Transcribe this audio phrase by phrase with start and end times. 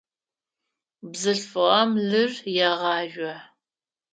[1.09, 2.31] Бзылъфыгъэм лыр
[2.67, 3.35] егъажъо.